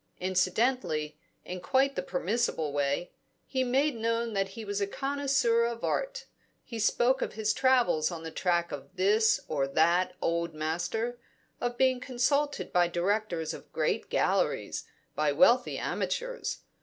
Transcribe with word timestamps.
Incidentally, 0.19 1.15
in 1.45 1.61
quite 1.61 1.95
the 1.95 2.01
permissible 2.01 2.73
way, 2.73 3.11
he 3.45 3.63
made 3.63 3.93
known 3.95 4.33
that 4.33 4.49
he 4.57 4.65
was 4.65 4.81
a 4.81 4.87
connoisseur 4.87 5.63
of 5.65 5.83
art; 5.83 6.25
he 6.63 6.79
spoke 6.79 7.21
of 7.21 7.33
his 7.33 7.53
travels 7.53 8.09
on 8.09 8.23
the 8.23 8.31
track 8.31 8.71
of 8.71 8.95
this 8.95 9.39
or 9.47 9.67
that 9.67 10.15
old 10.19 10.55
master, 10.55 11.19
of 11.59 11.77
being 11.77 11.99
consulted 11.99 12.73
by 12.73 12.87
directors 12.87 13.53
of 13.53 13.71
great 13.71 14.09
Galleries, 14.09 14.85
by 15.13 15.31
wealthy 15.31 15.77
amateurs. 15.77 16.61